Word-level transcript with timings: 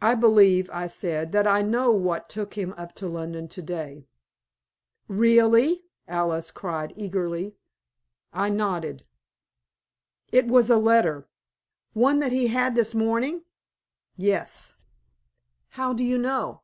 "I 0.00 0.14
believe," 0.14 0.70
I 0.72 0.86
said, 0.86 1.32
"that 1.32 1.46
I 1.46 1.60
know 1.60 1.92
what 1.92 2.30
took 2.30 2.54
him 2.54 2.72
up 2.78 2.94
to 2.94 3.06
London 3.06 3.48
to 3.48 3.60
day." 3.60 4.06
"Really!" 5.08 5.84
Alice 6.08 6.50
cried, 6.50 6.94
eagerly. 6.96 7.54
I 8.32 8.48
nodded. 8.48 9.04
"It 10.32 10.48
was 10.48 10.70
a 10.70 10.78
letter." 10.78 11.28
"One 11.92 12.18
that 12.20 12.32
he 12.32 12.46
had 12.46 12.76
this 12.76 12.94
morning?" 12.94 13.42
"Yes." 14.16 14.72
"How 15.68 15.92
do 15.92 16.02
you 16.02 16.16
know?" 16.16 16.62